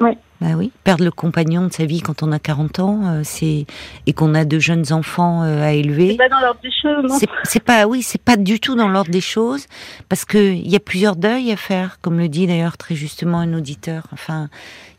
[0.00, 0.18] Oui.
[0.42, 3.64] Bah oui, perdre le compagnon de sa vie quand on a 40 ans, euh, c'est
[4.08, 6.10] et qu'on a de jeunes enfants euh, à élever.
[6.10, 7.24] C'est pas dans l'ordre des choses.
[7.44, 9.66] C'est pas, oui, c'est pas du tout dans l'ordre des choses,
[10.08, 13.38] parce que il y a plusieurs deuils à faire, comme le dit d'ailleurs très justement
[13.38, 14.08] un auditeur.
[14.12, 14.48] Enfin,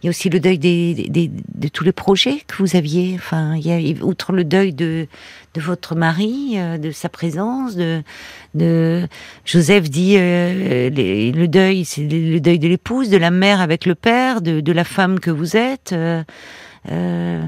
[0.03, 3.15] il y a aussi le deuil de tous les projets que vous aviez.
[3.15, 3.57] Enfin,
[4.01, 5.07] outre le deuil de
[5.55, 9.07] votre mari, euh, de sa présence, de,
[9.45, 13.95] Joseph dit euh, le deuil, c'est le deuil de l'épouse, de la mère avec le
[13.95, 15.93] père, de, la femme que vous êtes.
[15.93, 17.41] Euh,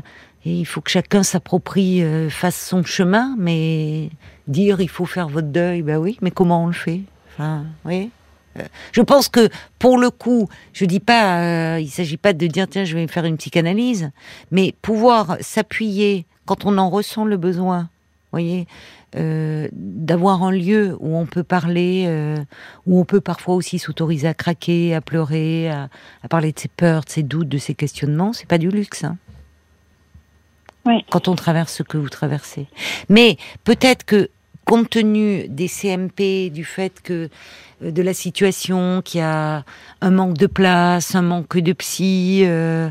[0.45, 4.11] il faut que chacun s'approprie, fasse son chemin, mais
[4.47, 7.01] dire il faut faire votre deuil, ben oui, mais comment on le fait?
[7.33, 8.11] Enfin, oui.
[8.91, 12.85] Je pense que pour le coup, je dis pas, il s'agit pas de dire tiens
[12.85, 14.11] je vais me faire une psychanalyse,
[14.51, 17.89] mais pouvoir s'appuyer quand on en ressent le besoin
[18.35, 18.67] voyez,
[19.15, 22.37] euh, d'avoir un lieu où on peut parler, euh,
[22.85, 25.89] où on peut parfois aussi s'autoriser à craquer, à pleurer, à,
[26.29, 29.03] parler de ses peurs, de ses doutes, de ses questionnements, c'est pas du luxe.
[29.03, 29.17] Hein.
[30.85, 31.03] Oui.
[31.09, 32.67] Quand on traverse ce que vous traversez.
[33.09, 34.29] Mais peut-être que
[34.65, 37.29] compte tenu des CMP, du fait que
[37.83, 39.63] euh, de la situation, qu'il y a
[40.01, 42.89] un manque de place, un manque de psy, euh,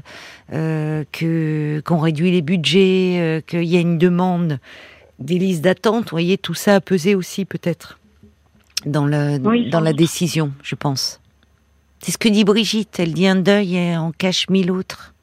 [0.52, 4.58] euh, que qu'on réduit les budgets, euh, qu'il y a une demande,
[5.18, 6.04] des listes d'attente.
[6.04, 7.98] Vous voyez, tout ça a pesé aussi peut-être
[8.86, 9.98] dans le Oui, dans la doute.
[9.98, 11.20] décision, je pense.
[12.00, 12.98] C'est ce que dit Brigitte.
[13.00, 15.14] Elle dit un deuil et en cache mille autres.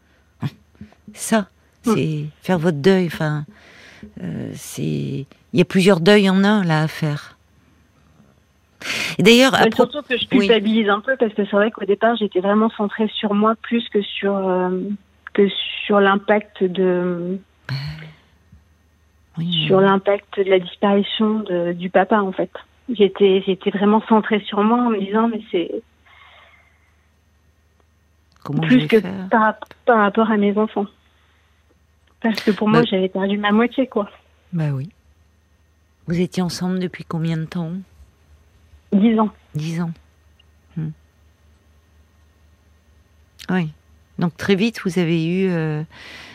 [1.14, 1.48] Ça,
[1.84, 3.06] c'est faire votre deuil.
[3.08, 3.46] Enfin,
[4.56, 7.38] c'est il y a plusieurs deuils en un là à faire.
[9.20, 10.40] D'ailleurs, à surtout que je oui.
[10.40, 13.88] culpabilise un peu parce que c'est vrai qu'au départ j'étais vraiment centrée sur moi plus
[13.90, 14.72] que sur euh,
[15.34, 15.48] que
[15.86, 17.38] sur l'impact de
[19.38, 22.52] Oui, sur l'impact de la disparition de- du papa en fait.
[22.92, 25.70] J'étais j'étais vraiment centrée sur moi en me disant mais c'est
[28.44, 28.98] comment plus que
[29.30, 30.88] par, par rapport à mes enfants.
[32.22, 34.10] Parce que pour moi Bah- j'avais perdu ma moitié quoi.
[34.54, 34.90] Bah oui.
[36.08, 37.72] Vous étiez ensemble depuis combien de temps
[38.92, 39.30] Dix ans.
[39.56, 39.92] Dix ans.
[40.76, 40.90] Hmm.
[43.50, 43.70] Oui.
[44.20, 45.50] Donc très vite, vous avez eu...
[45.50, 45.84] euh,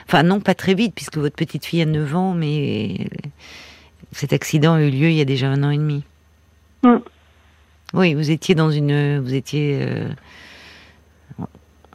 [0.08, 3.08] Enfin non, pas très vite, puisque votre petite fille a 9 ans, mais
[4.12, 6.04] cet accident a eu lieu il y a déjà un an et demi.
[6.84, 6.98] Hmm.
[7.92, 9.18] Oui, vous étiez dans une...
[9.20, 10.08] Vous étiez euh,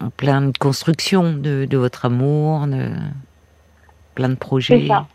[0.02, 2.90] en pleine construction de, de votre amour, de
[4.16, 4.82] plein de projets.
[4.82, 5.08] C'est ça.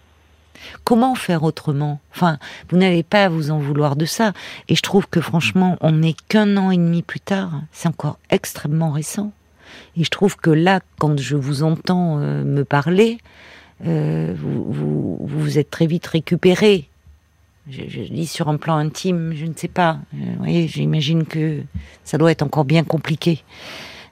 [0.85, 2.01] Comment faire autrement?
[2.15, 2.39] Enfin,
[2.71, 4.33] vous n'avez pas à vous en vouloir de ça.
[4.69, 7.51] Et je trouve que franchement, on n'est qu'un an et demi plus tard.
[7.73, 9.33] C'est encore extrêmement récent.
[9.97, 13.19] Et je trouve que là, quand je vous entends euh, me parler,
[13.85, 16.89] euh, vous, vous êtes très vite récupéré.
[17.69, 19.99] Je, je dis sur un plan intime, je ne sais pas.
[20.15, 21.63] Euh, vous voyez, j'imagine que
[22.05, 23.43] ça doit être encore bien compliqué,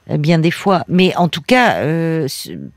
[0.07, 0.83] bien des fois.
[0.87, 2.27] Mais en tout cas, euh,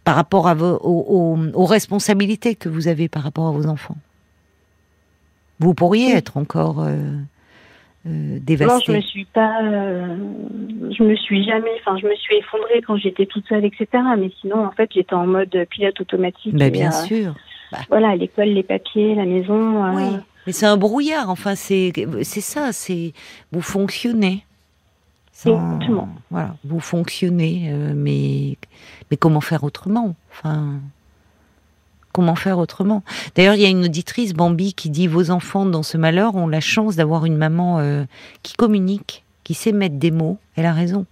[0.05, 3.67] par rapport à vos, aux, aux- aux responsabilités que vous avez par rapport à vos
[3.67, 3.97] enfants,
[5.61, 6.95] vous pourriez être encore euh,
[8.07, 10.17] euh, Non, je me suis pas, euh,
[10.97, 13.87] je me suis jamais, enfin, je me suis effondrée quand j'étais toute seule, etc.
[14.17, 16.55] Mais sinon, en fait, j'étais en mode pilote automatique.
[16.59, 17.35] Et, bien euh, sûr.
[17.91, 19.85] Voilà, l'école, les papiers, la maison.
[19.85, 21.29] euh, Oui, mais c'est un brouillard.
[21.29, 22.73] Enfin, c'est c'est ça.
[22.73, 23.13] C'est
[23.53, 24.45] vous fonctionnez.
[25.39, 26.09] Sans- Exactement.
[26.33, 28.57] Voilà, vous fonctionnez, euh, mais
[29.09, 30.17] mais comment faire autrement?
[30.33, 30.81] Enfin,
[32.13, 33.05] comment faire autrement?
[33.37, 36.49] D'ailleurs, il y a une auditrice Bambi qui dit vos enfants dans ce malheur ont
[36.49, 38.03] la chance d'avoir une maman euh,
[38.43, 40.39] qui communique, qui sait mettre des mots.
[40.57, 41.07] Elle a raison.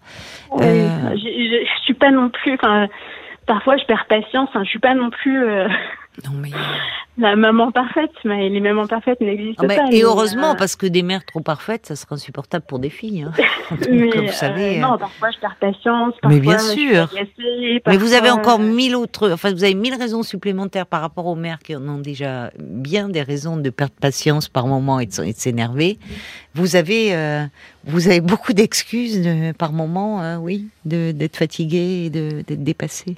[0.50, 2.54] Oui, Euh, je, suis pas non plus.
[2.54, 2.88] Enfin,
[3.46, 4.48] parfois, je perds patience.
[4.54, 5.38] Hein, je suis pas non plus
[6.24, 6.50] Non mais
[7.18, 8.10] la maman parfaite.
[8.24, 9.86] Mais les mamans parfaites n'existent Ah, mais- pas.
[9.86, 12.90] et mais, heureusement euh, parce que des mères trop parfaites, ça sera insupportable pour des
[12.90, 13.22] filles.
[13.22, 13.32] hein.
[13.70, 14.78] Donc, mais, vous savez.
[14.78, 16.14] euh, non, parfois, je perds patience.
[16.28, 17.08] Mais parfois, bien je suis sûr.
[17.12, 21.00] agacée, Mais vous avez encore euh, mille autres, enfin vous avez mille raisons supplémentaires par
[21.00, 25.00] rapport aux mères qui en ont déjà bien des raisons de perdre patience par moment
[25.00, 25.98] et de, s'énerver.
[26.54, 27.44] Vous avez, euh,
[27.84, 33.16] vous avez beaucoup d'excuses de- par moment, euh, oui, d'être fatigué et d'être dépassé.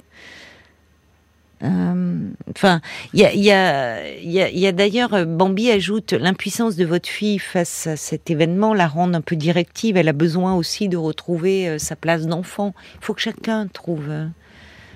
[1.63, 2.19] Euh,
[2.51, 2.81] Enfin,
[3.13, 6.13] il y a, il y a, il y a, il y a d'ailleurs, Bambi ajoute
[6.13, 9.95] l'impuissance de votre fille face à cet événement la rend un peu directive.
[9.97, 12.73] Elle a besoin aussi de retrouver euh, sa place d'enfant.
[13.01, 14.25] Il faut que chacun trouve euh,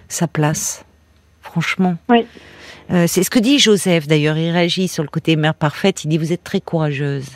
[0.07, 0.85] sa place.
[1.41, 1.95] Franchement.
[2.09, 2.25] Oui.
[2.91, 4.37] Euh, c'est ce que dit Joseph d'ailleurs.
[4.37, 6.03] Il réagit sur le côté mère parfaite.
[6.03, 7.27] Il dit vous êtes très courageuse.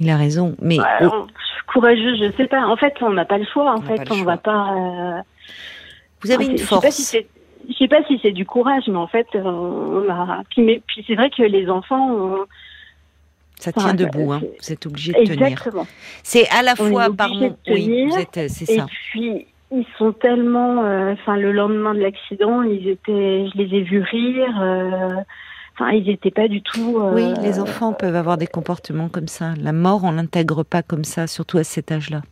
[0.00, 0.54] Il a raison.
[0.62, 1.26] Mais Ouais, on-
[1.72, 2.64] courageux, je sais pas.
[2.66, 3.72] En fait, on n'a pas le choix.
[3.72, 4.24] En On fait, on choix.
[4.24, 4.74] va pas.
[4.74, 5.20] euh,
[6.22, 6.94] vous avez je une sais pas force.
[6.96, 7.18] si
[7.68, 10.42] Je sais pas si c'est du courage, mais en fait, euh, on a.
[10.50, 12.10] Puis, mais, puis c'est vrai que les enfants.
[12.10, 12.44] on-
[13.58, 14.32] Ça Enfin, tient debout.
[14.32, 14.40] Hein.
[14.60, 15.42] Vous êtes obligé de tenir.
[15.48, 15.86] Exactement.
[16.22, 17.56] C'est à la fois par mon.
[17.68, 18.36] Oui, vous êtes.
[18.36, 18.86] euh, C'est Et ça.
[19.10, 20.84] puis, ils sont tellement.
[20.84, 23.48] euh, Enfin, le lendemain de l'accident, ils étaient.
[23.52, 24.58] Je les ai vus rire.
[24.62, 25.08] euh,
[25.74, 26.98] Enfin, ils n'étaient pas du tout.
[27.00, 29.54] euh, Oui, les enfants peuvent avoir des comportements comme ça.
[29.60, 32.22] La mort, on l'intègre pas comme ça, surtout à cet âge-là.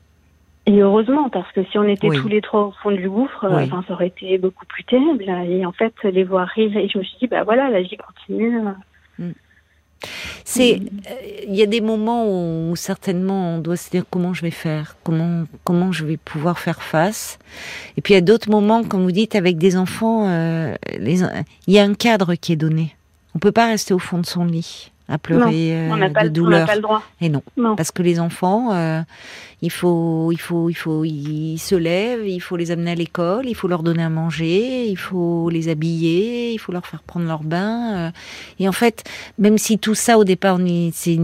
[0.69, 2.17] Et heureusement, parce que si on était Oui.
[2.19, 3.63] tous les trois au fond du gouffre, euh, Oui.
[3.65, 5.25] enfin, ça aurait été beaucoup plus terrible.
[5.49, 7.97] Et en fait, les voir rire, et je me suis dit, bah voilà, la vie
[7.97, 8.59] continue.
[10.45, 14.43] C'est, euh, il y a des moments où certainement on doit se dire comment je
[14.43, 17.39] vais faire, comment comment je vais pouvoir faire face.
[17.97, 21.19] Et puis il y a d'autres moments, comme vous dites, avec des enfants, euh, il
[21.67, 22.95] y a un cadre qui est donné.
[23.35, 26.23] On peut pas rester au fond de son lit à pleurer euh, on n'a pas,
[26.23, 26.67] de le- on douleur.
[26.67, 27.03] pas le droit.
[27.21, 27.43] Et non.
[27.57, 27.77] Non.
[27.77, 29.03] Parce que les enfants, euh,
[29.63, 33.47] il faut, il faut, il faut, ils se lèvent, il faut les amener à l'école,
[33.47, 37.27] il faut leur donner à manger, il faut les habiller, il faut leur faire prendre
[37.27, 37.95] leur bain.
[38.09, 38.11] euh.
[38.59, 39.05] et en fait,
[39.39, 40.59] même si tout ça au départ,
[40.93, 41.17] c'est,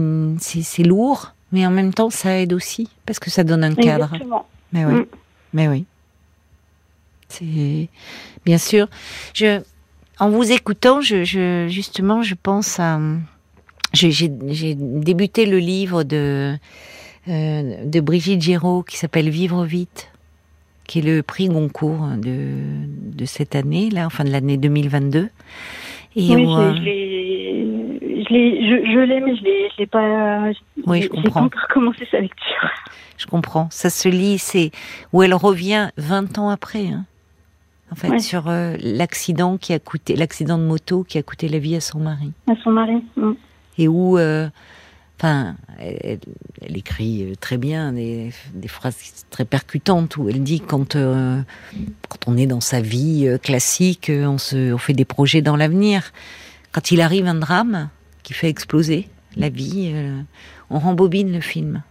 [0.83, 4.05] lourd, mais en même temps, ça aide aussi parce que ça donne un cadre.
[4.05, 4.47] Exactement.
[4.71, 5.05] Mais oui, Mm.
[5.53, 5.85] mais oui.
[7.29, 7.89] C'est
[8.45, 8.87] bien sûr.
[9.33, 9.61] Je,
[10.19, 12.99] en vous écoutant, je, je justement, je pense à
[13.93, 14.29] j'ai
[14.75, 16.55] débuté le livre de,
[17.27, 20.11] euh, de Brigitte Giraud qui s'appelle Vivre vite,
[20.87, 22.47] qui est le prix Goncourt de,
[23.15, 25.29] de cette année, là, enfin de l'année 2022.
[26.15, 26.45] Et oui,
[28.29, 30.51] je, je, je l'ai, mais je l'ai, l'ai pas.
[30.85, 31.31] Oui, je comprends.
[31.31, 32.69] pas encore commencé sa lecture.
[33.17, 33.67] Je comprends.
[33.71, 34.71] Ça se lit, c'est
[35.11, 36.87] où elle revient 20 ans après.
[36.87, 37.05] Hein
[37.93, 41.59] en fait, sur euh, l'accident qui a coûté, l'accident de moto qui a coûté la
[41.59, 42.31] vie à son mari.
[42.47, 43.03] À son mari.
[43.77, 44.49] Et où, euh,
[45.17, 46.19] enfin, elle,
[46.75, 48.31] écrit euh, très bien des,
[48.67, 54.37] phrases très percutantes où elle dit quand quand on est dans sa vie classique, on
[54.37, 56.11] se, on fait des projets dans l'avenir.
[56.71, 57.89] Quand il arrive un drame
[58.23, 59.93] qui fait exploser la vie,
[60.69, 61.83] on rembobine le film,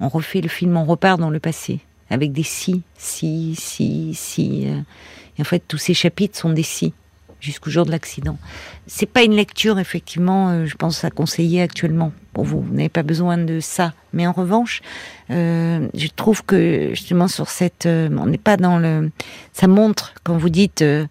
[0.00, 4.64] on refait le film, on repart dans le passé avec des si, si, si, si.
[4.64, 6.92] Et en fait, tous ces chapitres sont des si
[7.42, 8.38] jusqu'au jour de l'accident.
[8.86, 12.62] C'est pas une lecture effectivement, euh, je pense à conseiller actuellement pour vous.
[12.62, 14.80] Vous n'avez pas besoin de ça, mais en revanche,
[15.30, 19.10] euh, je trouve que justement sur cette, euh, on n'est pas dans le,
[19.52, 21.06] ça montre quand vous dites que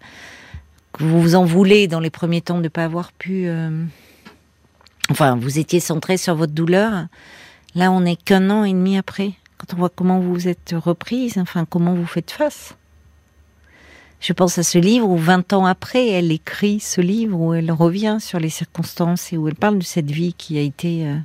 [0.98, 3.48] vous vous en voulez dans les premiers temps de ne pas avoir pu,
[5.10, 7.06] enfin, vous étiez centré sur votre douleur.
[7.74, 9.32] Là, on n'est qu'un an et demi après.
[9.56, 12.74] Quand on voit comment vous vous êtes reprise, enfin, comment vous faites face.
[14.22, 17.72] Je pense à ce livre où 20 ans après, elle écrit ce livre où elle
[17.72, 21.16] revient sur les circonstances et où elle parle de cette vie qui a été euh,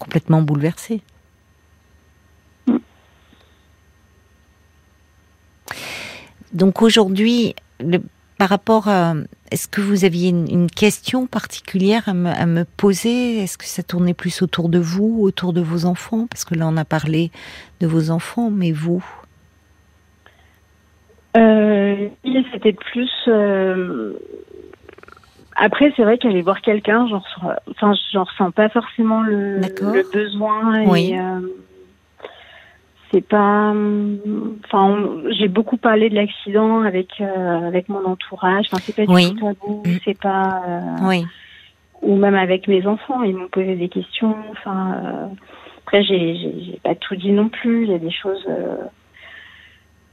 [0.00, 1.02] complètement bouleversée.
[6.52, 7.54] Donc aujourd'hui,
[8.38, 9.14] par rapport à...
[9.52, 13.38] Est-ce que vous aviez une, question particulière à me, poser?
[13.38, 16.26] Est-ce que ça tournait plus autour de vous, autour de vos enfants?
[16.26, 17.30] Parce que là, on a parlé
[17.80, 19.04] de vos enfants, mais vous?
[21.36, 22.08] Euh,
[22.52, 23.10] c'était plus.
[23.28, 24.14] Euh,
[25.56, 27.22] après, c'est vrai qu'aller voir quelqu'un, j'en
[27.70, 29.60] enfin, j'en ressens pas forcément le,
[30.12, 30.84] besoin.
[30.86, 31.10] Oui.
[31.12, 31.40] Et, euh,
[33.10, 33.74] c'est pas.
[34.64, 34.98] Enfin,
[35.30, 38.66] j'ai beaucoup parlé de l'accident avec euh, avec mon entourage.
[38.72, 39.82] Enfin, c'est pas du tout tabou.
[39.86, 39.98] Mm.
[40.04, 40.62] C'est pas.
[41.02, 41.24] oui.
[42.02, 44.34] Ou même avec mes enfants, ils m'ont posé des questions.
[44.50, 45.30] Enfin,
[45.84, 47.84] après, j'ai j'ai pas tout dit non plus.
[47.84, 48.44] Il y a des choses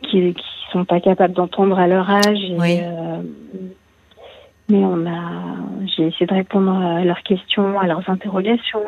[0.03, 2.39] qui qui sont pas capables d'entendre à leur âge.
[2.51, 3.21] Euh,
[4.69, 5.55] mais on a,
[5.95, 8.83] j'ai essayé de répondre à leurs questions, à leurs interrogations.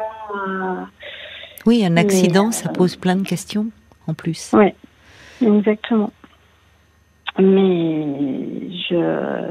[1.66, 3.68] Oui, un accident, ça euh, pose plein de questions
[4.08, 4.54] en plus.
[4.54, 4.74] Oui,
[5.42, 6.12] exactement.
[7.40, 9.50] Mais je,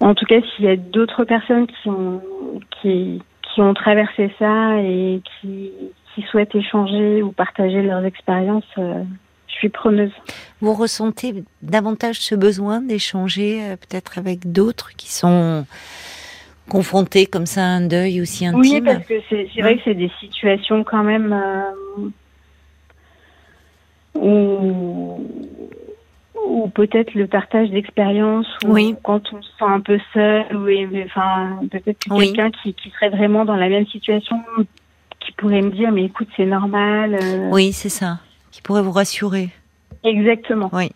[0.00, 2.22] en tout cas, s'il y a d'autres personnes qui ont,
[2.80, 5.70] qui, qui ont traversé ça et qui,
[6.14, 9.02] qui souhaitent échanger ou partager leurs expériences, euh,
[9.58, 10.12] suis preneuse.
[10.60, 15.66] Vous ressentez davantage ce besoin d'échanger euh, peut-être avec d'autres qui sont
[16.68, 19.94] confrontés comme ça à un deuil aussi intime Oui, parce que c'est vrai que c'est
[19.94, 22.10] des situations quand même euh,
[24.14, 25.18] où,
[26.74, 30.68] peut-être le partage d'expérience, ou quand on se sent un peu seul, ou
[31.04, 34.36] enfin peut-être quelqu'un qui, qui serait vraiment dans la même situation
[35.20, 37.18] qui pourrait me dire mais écoute c'est normal.
[37.20, 37.50] Euh.
[37.50, 38.18] Oui, c'est ça
[38.58, 39.50] qui pourrait vous rassurer.
[40.02, 40.68] Exactement.
[40.72, 40.90] Oui,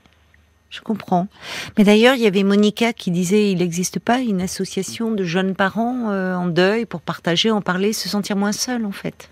[0.69, 1.29] je comprends.
[1.79, 5.55] Mais d'ailleurs, il y avait Monica qui disait il n'existe pas une association de jeunes
[5.55, 9.31] parents euh, en deuil pour partager, en parler, se sentir moins seul en fait.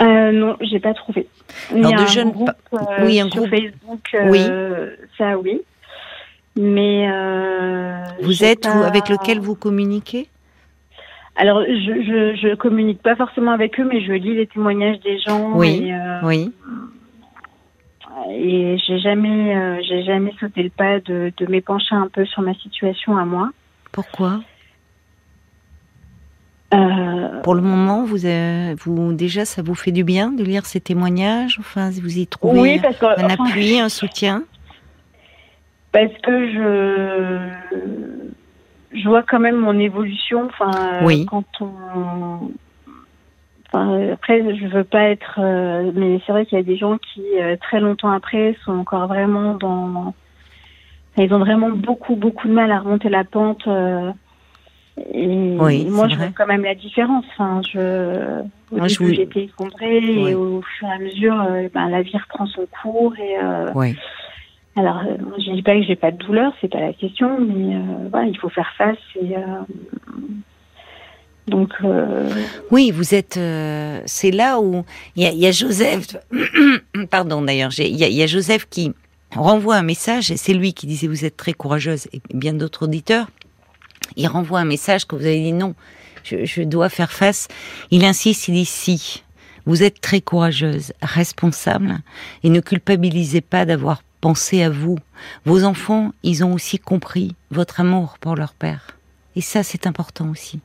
[0.00, 1.28] Euh, non, j'ai pas trouvé.
[1.70, 5.06] Alors, de jeunes groupe, euh, oui, un groupe Facebook, euh, oui.
[5.18, 5.60] ça oui.
[6.56, 7.10] Mais
[8.22, 10.28] vous êtes avec lequel vous communiquez?
[11.36, 15.18] Alors, je, je, je communique pas forcément avec eux, mais je lis les témoignages des
[15.18, 15.52] gens.
[15.54, 15.92] Oui.
[16.22, 16.50] oui
[18.30, 22.42] et j'ai jamais, euh, j'ai jamais sauté le pas de, de m'épancher un peu sur
[22.42, 23.50] ma situation à moi.
[23.92, 24.40] Pourquoi?
[26.72, 28.18] Euh, Pour le moment, vous,
[28.84, 31.58] vous déjà, ça vous fait du bien de lire ces témoignages?
[31.60, 32.80] Enfin, vous y trouvez
[33.16, 34.44] un appui, un soutien?
[35.92, 37.50] Parce que je,
[38.98, 40.46] je vois quand même mon évolution.
[40.46, 41.26] Enfin, oui.
[41.26, 42.50] quand on,
[43.74, 47.22] après, je veux pas être, euh, mais c'est vrai qu'il y a des gens qui,
[47.38, 50.14] euh, très longtemps après, sont encore vraiment dans.
[51.16, 53.66] Ils ont vraiment beaucoup, beaucoup de mal à remonter la pente.
[53.68, 54.10] Euh,
[55.12, 57.24] et moi, je vois quand même la différence.
[57.32, 62.16] Enfin, je, au début, j'étais effondrée et au fur et à mesure, ben, la vie
[62.16, 63.14] reprend son cours.
[63.18, 63.36] Et,
[63.74, 63.96] oui.
[64.76, 65.02] Alors,
[65.38, 67.76] je dis pas que j'ai pas de douleur, c'est pas la question, mais
[68.10, 69.36] voilà, il faut faire face et
[71.52, 72.30] euh...
[72.70, 73.36] oui, vous êtes.
[73.36, 74.84] Euh, c'est là où
[75.16, 76.16] il y, a Joseph.
[77.10, 78.92] pardon d'ailleurs, il y, a Joseph qui
[79.34, 82.84] renvoie un message et c'est lui qui disait vous êtes très courageuse et bien d'autres
[82.84, 83.28] auditeurs.
[84.16, 85.74] il renvoie un message que vous avez dit non,
[86.22, 87.48] je, je dois faire face.
[87.90, 89.22] Il insiste, il dit si.
[89.66, 92.00] Vous êtes très courageuse, responsable,
[92.42, 94.98] et ne culpabilisez pas d'avoir pensé à vous.
[95.46, 98.96] Vos enfants, ils ont aussi compris votre amour pour leur père.
[99.36, 100.60] Et ça, c'est important aussi.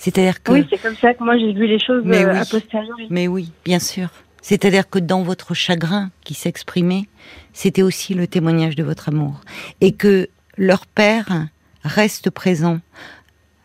[0.00, 0.52] C'est-à-dire que...
[0.52, 2.38] Oui, c'est comme ça que moi j'ai vu les choses Mais euh, oui.
[2.38, 3.06] a posteriori.
[3.10, 4.08] Mais oui, bien sûr.
[4.40, 7.04] C'est-à-dire que dans votre chagrin qui s'exprimait,
[7.52, 9.42] c'était aussi le témoignage de votre amour.
[9.82, 11.48] Et que leur père
[11.84, 12.80] reste présent.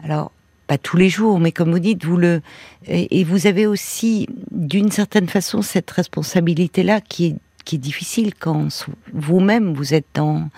[0.03, 0.33] Alors,
[0.67, 2.41] pas tous les jours, mais comme vous dites, vous le.
[2.85, 8.67] Et, vous avez aussi, d'une certaine façon, cette responsabilité-là qui est, qui est difficile quand
[9.13, 10.49] vous-même vous êtes dans,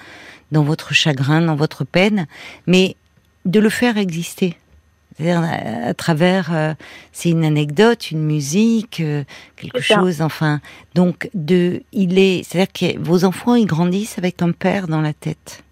[0.51, 2.25] dans votre chagrin, dans votre peine,
[2.65, 2.95] mais
[3.45, 4.57] de le faire exister.
[5.17, 6.73] C'est-à-dire à, à travers, euh,
[7.11, 9.23] c'est une anecdote, une musique, euh,
[9.55, 10.59] quelque chose, enfin.
[10.93, 15.13] Donc, de, il est, c'est-à-dire que vos enfants, ils grandissent avec un père dans la
[15.13, 15.63] tête.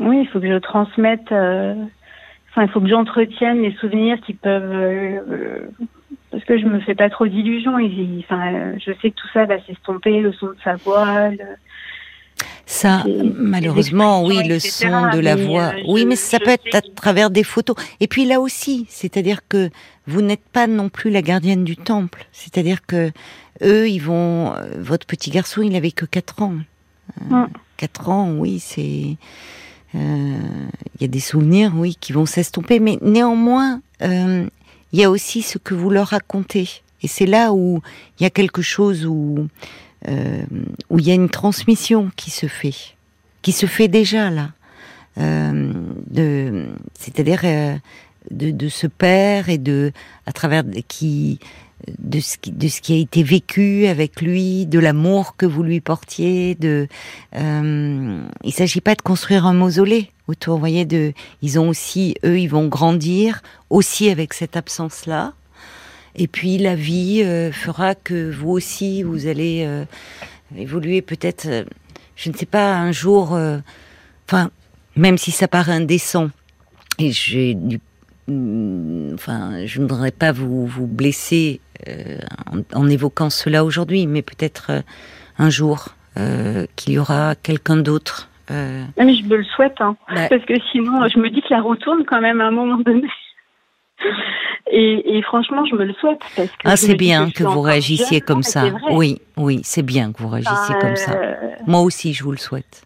[0.00, 1.30] Oui, il faut que je transmette.
[1.32, 1.74] euh,
[2.50, 5.68] Enfin, il faut que j'entretienne les souvenirs qui peuvent.
[6.30, 7.78] parce que je me fais pas trop d'illusions.
[7.78, 11.28] Il- il- Enfin, je sais que tout ça va s'estomper, le son de sa voix.
[11.30, 11.38] le-
[12.68, 13.04] Ça,
[13.38, 15.72] malheureusement, oui, le son de la voix.
[15.76, 17.76] euh, oui, mais ça peut être à travers des photos.
[18.00, 19.70] Et puis là aussi, c'est-à-dire que
[20.08, 22.26] vous n'êtes pas non plus la gardienne du temple.
[22.32, 23.12] C'est-à-dire que
[23.62, 24.52] eux, ils vont.
[24.54, 26.54] euh, Votre petit garçon, il avait que 4 ans.
[27.30, 27.46] Euh, Mm.
[27.76, 29.16] 4 ans, oui, c'est.
[29.94, 30.38] euh,
[30.98, 34.46] Il y a des souvenirs, oui, qui vont s'estomper, mais néanmoins, euh,
[34.92, 36.68] il y a aussi ce que vous leur racontez.
[37.02, 37.80] Et c'est là où
[38.18, 39.46] il y a quelque chose où,
[40.08, 40.44] euh,
[40.90, 42.74] où il y a une transmission qui se fait,
[43.42, 44.50] qui se fait déjà là.
[45.18, 45.72] Euh,
[46.98, 47.74] c'est-à-dire euh,
[48.30, 49.92] de, ce père et de,
[50.26, 51.38] à travers de- qui,
[51.98, 56.54] de ce qui, a été vécu avec lui, de l'amour que vous lui portiez.
[56.54, 56.88] De,
[57.34, 60.54] euh, il s'agit pas de construire un mausolée autour.
[60.54, 60.86] Vous voyez,
[61.42, 65.32] ils ont aussi, eux, ils vont grandir aussi avec cette absence-là.
[66.16, 69.84] Et puis la vie euh, fera que vous aussi, vous allez euh,
[70.56, 71.64] évoluer peut-être, euh,
[72.16, 73.38] je ne sais pas, un jour.
[74.26, 74.50] Enfin,
[74.96, 76.30] même si ça paraît indécent,
[76.98, 77.78] et j'ai du
[78.28, 82.18] Mm, enfin, je ne voudrais pas vous, vous blesser euh,
[82.52, 84.80] en, en évoquant cela aujourd'hui, mais peut-être euh,
[85.38, 88.28] un jour euh, qu'il y aura quelqu'un d'autre.
[88.48, 89.96] Ah, mais je me le souhaite, hein.
[90.14, 90.28] Bah.
[90.28, 93.08] parce que sinon, je me dis que la retourne quand même à un moment donné.
[94.70, 96.18] Et, et franchement, je me le souhaite.
[96.36, 98.64] Parce que Ah, c'est bien que vous réagissiez comme ça.
[98.90, 101.12] Oui, oui, c'est bien que vous réagissiez Enfin, comme ça.
[101.12, 101.34] euh,
[101.66, 102.84] Moi aussi, je vous le souhaite.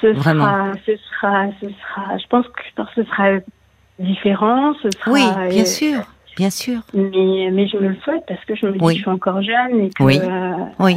[0.00, 0.44] ce Vraiment.
[0.44, 2.18] Sera, ce sera, ce sera.
[2.18, 3.28] Je pense que ce sera
[3.98, 4.72] différent.
[4.82, 6.00] Ce sera, Oui, bien euh, sûr,
[6.36, 6.80] bien sûr.
[6.94, 8.94] Mais, mais je me le souhaite parce que je me dis Oui.
[8.94, 10.18] que je suis encore jeune et que, Oui.
[10.22, 10.96] euh, Oui,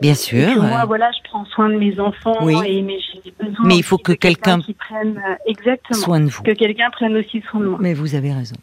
[0.00, 0.54] bien et sûr.
[0.54, 2.54] que moi, voilà, je prends soin de mes enfants Oui.
[2.66, 3.64] et mais j'ai besoin.
[3.66, 6.42] Mais il faut que quelqu'un qui prenne euh, exactement soin de vous.
[6.42, 7.78] que quelqu'un prenne aussi soin de moi.
[7.80, 8.56] Mais vous avez raison.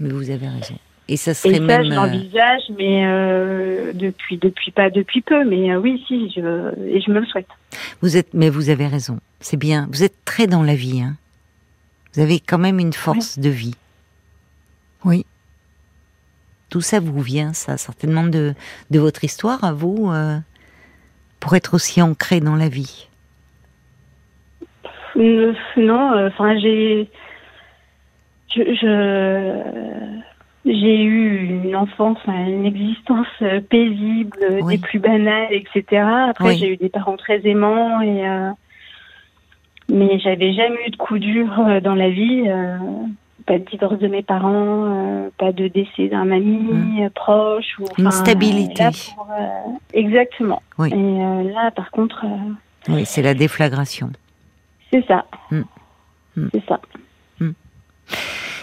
[0.00, 0.76] Mais vous avez raison.
[1.10, 1.84] Et ça Et serait ça, même.
[1.86, 6.74] je euh, l'envisage, mais euh, depuis, depuis pas depuis peu, mais euh, oui, si, je,
[6.86, 7.48] et je me le souhaite.
[8.02, 9.18] Vous êtes, mais vous avez raison.
[9.40, 9.88] C'est bien.
[9.90, 11.00] Vous êtes très dans la vie.
[11.00, 11.16] Hein.
[12.12, 13.74] Vous avez quand même une force de vie.
[15.04, 15.24] Oui.
[16.68, 18.54] Tout ça vous vient, ça, certainement de,
[18.90, 20.36] de votre histoire à vous, euh,
[21.40, 23.08] pour être aussi ancré dans la vie.
[25.16, 27.08] Euh, Non, euh, enfin, j'ai,
[28.54, 29.62] je,
[30.64, 34.76] j'ai eu une enfance, une existence euh, paisible, Oui.
[34.76, 36.02] des plus banales, etc.
[36.30, 36.58] Après, Oui.
[36.58, 38.50] j'ai eu des parents très aimants et, euh,
[39.88, 41.48] mais j'avais jamais eu de coup dur
[41.82, 42.44] dans la vie.
[42.46, 42.76] euh,
[43.48, 47.78] pas de divorce de mes parents, euh, pas de décès d'un ami euh, proche.
[47.80, 47.86] Ou.
[47.96, 48.82] Une stabilité.
[48.84, 50.62] là, pour, euh, exactement.
[50.76, 50.90] Oui.
[50.92, 52.24] Et là, par contre,
[52.88, 54.10] Oui, c'est la déflagration.
[54.92, 55.24] c'est ça.
[55.50, 55.62] Mm.
[56.36, 56.48] Mm.
[56.52, 56.80] C'est ça.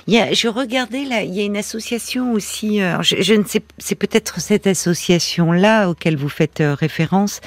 [0.08, 2.80] Il y a, je regardais là, il y a une association aussi.
[2.80, 7.42] euh, je, je ne sais, c'est peut-être cette association-là auquel vous faites euh, référence,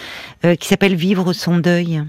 [0.44, 2.02] euh, qui s'appelle Vivre son deuil.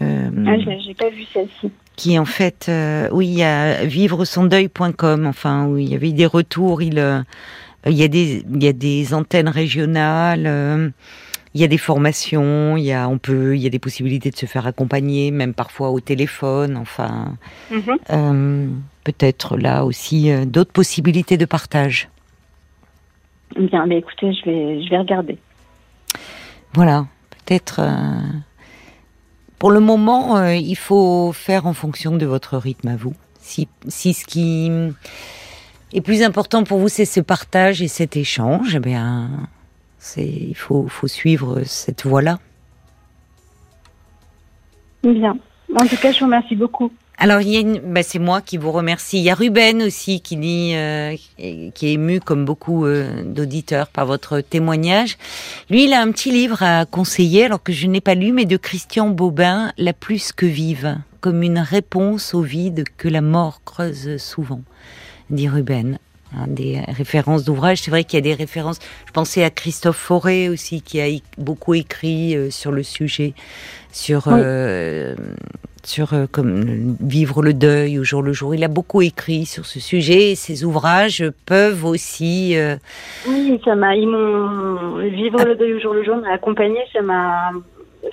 [0.00, 1.70] Ah, j'ai pas vu celle-ci.
[1.96, 6.26] Qui en fait, euh, oui, il y a vivresondeuil.com, enfin, où il y avait des
[6.26, 7.22] retours, il, euh,
[7.86, 10.90] il y a des, il y a des antennes régionales, euh,
[11.54, 14.30] il y a des formations, il y a, on peut, il y a des possibilités
[14.30, 17.36] de se faire accompagner, même parfois au téléphone, enfin,
[17.70, 18.82] Mhm.
[19.04, 22.08] peut-être là aussi d'autres possibilités de partage.
[23.56, 25.38] Bien, mais écoutez, je vais, je vais regarder.
[26.72, 27.80] Voilà, peut-être.
[29.64, 33.14] Pour le moment, euh, il faut faire en fonction de votre rythme à vous.
[33.38, 34.70] Si, si ce qui
[35.94, 39.30] est plus important pour vous, c'est ce partage et cet échange, eh bien,
[40.18, 42.40] il faut, faut suivre cette voie-là.
[45.02, 45.34] Bien.
[45.74, 46.92] En tout cas, je vous remercie beaucoup.
[47.16, 47.78] Alors, il y a une...
[47.78, 49.18] bah, c'est moi qui vous remercie.
[49.18, 53.86] Il y a Ruben aussi qui dit, euh, qui est ému comme beaucoup euh, d'auditeurs
[53.88, 55.16] par votre témoignage.
[55.70, 58.44] Lui, il a un petit livre à conseiller, alors que je n'ai pas lu, mais
[58.46, 63.60] de Christian Bobin, La plus que vive, comme une réponse au vide que la mort
[63.64, 64.62] creuse souvent,
[65.30, 65.98] dit Ruben.
[66.48, 67.80] Des références d'ouvrages.
[67.80, 68.80] C'est vrai qu'il y a des références.
[69.06, 71.06] Je pensais à Christophe Fauré aussi, qui a
[71.38, 73.34] beaucoup écrit euh, sur le sujet,
[73.92, 74.32] sur Oui.
[74.38, 75.14] euh,
[75.86, 78.54] sur euh, comme vivre le deuil au jour le jour.
[78.54, 80.32] Il a beaucoup écrit sur ce sujet.
[80.32, 82.56] Et ses ouvrages peuvent aussi.
[82.56, 82.76] euh,
[83.28, 87.02] Oui, ça m'a, ils m'ont vivre le deuil au jour le jour m'a accompagné, ça
[87.02, 87.50] m'a,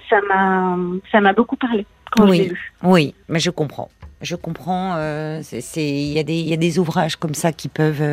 [0.09, 0.77] ça m'a,
[1.11, 2.37] ça m'a beaucoup parlé quand Oui.
[2.37, 2.73] je l'ai lu.
[2.83, 3.89] Oui, mais je comprends.
[4.21, 4.93] Je comprends.
[4.97, 8.03] euh, c'est- Il y, a des- il y a des ouvrages comme ça qui peuvent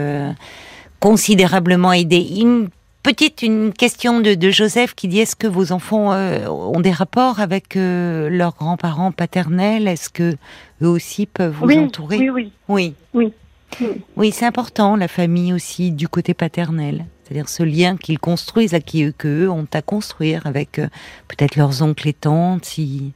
[1.01, 2.27] considérablement aider.
[2.41, 2.69] Une
[3.09, 6.91] petite une question de, de Joseph qui dit est-ce que vos enfants euh, ont des
[6.91, 9.89] rapports avec euh, leurs grands-parents paternels?
[9.89, 10.37] Est-ce que
[10.83, 12.19] eux aussi peuvent vous oui, entourer?
[12.19, 12.95] oui, oui, Oui.
[13.15, 13.33] Oui.
[13.81, 13.89] Oui.
[14.17, 17.07] Oui, c'est important la famille aussi du côté paternel.
[17.23, 20.89] C'est-à-dire ce lien qu'ils construisent, à qui eux, ont à construire avec euh,
[21.29, 23.13] peut-être leurs oncles et tantes, si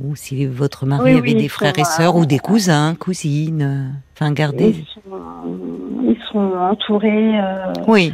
[0.00, 2.38] ou si votre mari Oui, avait oui, des frères sont, et sœurs euh, ou des
[2.38, 3.94] cousins, cousines.
[4.14, 4.74] Enfin, garder.
[4.76, 8.12] Ils sont, ils sont entourés euh, Oui.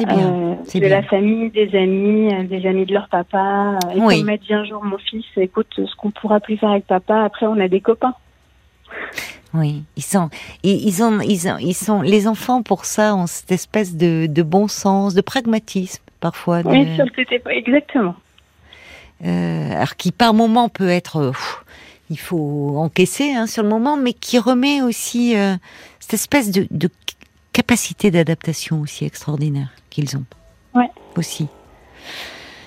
[0.00, 0.32] C'est bien.
[0.34, 1.00] euh, c'est de bien.
[1.00, 3.78] la famille, des amis, euh, des amis de leur papa.
[3.94, 4.22] Et Oui.
[4.24, 7.46] m'a dit un jour mon fils, écoute, ce qu'on pourra plus faire avec papa, après
[7.46, 8.14] on a des copains.
[9.52, 10.30] Oui, ils sont,
[10.62, 14.26] ils, ils ont, ils ont, ils sont, les enfants pour ça ont cette espèce de,
[14.26, 16.62] de bon sens, de pragmatisme parfois.
[16.62, 18.14] de- Oui, sur le côté, exactement.
[19.24, 21.64] euh, alors qui par moment peut être, pff,
[22.10, 25.54] il faut encaisser hein, sur le moment, mais qui remet aussi euh,
[25.98, 26.88] cette espèce de, de
[27.52, 30.24] capacité d'adaptation aussi extraordinaire qu'ils ont.
[30.74, 30.90] Ouais.
[31.16, 31.48] Aussi.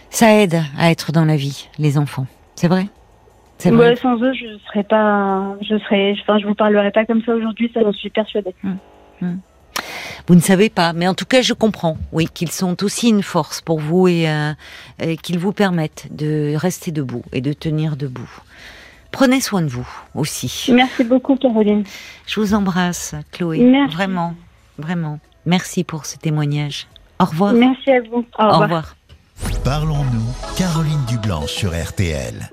[0.10, 2.28] Ça aide à être dans la vie, les enfants.
[2.56, 2.88] C'est vrai?
[3.66, 7.34] Ouais, sans eux, je serais pas, je serais, enfin, je vous parlerai pas comme ça
[7.34, 8.54] aujourd'hui, ça j'en suis persuadée.
[10.28, 13.24] Vous ne savez pas, mais en tout cas, je comprends, oui, qu'ils sont aussi une
[13.24, 14.54] force pour vous et, euh,
[15.00, 18.30] et qu'ils vous permettent de rester debout et de tenir debout.
[19.12, 20.72] Prenez soin de vous aussi.
[20.74, 21.84] Merci beaucoup, Caroline.
[22.26, 23.60] Je vous embrasse, Chloé.
[23.60, 23.96] Merci.
[23.96, 24.34] Vraiment,
[24.78, 25.20] vraiment.
[25.46, 26.88] Merci pour ce témoignage.
[27.20, 27.54] Au revoir.
[27.54, 28.26] Merci à vous.
[28.38, 28.62] Au Au revoir.
[28.62, 28.96] revoir.
[29.64, 32.50] Parlons-nous, Caroline Dublanche sur RTL.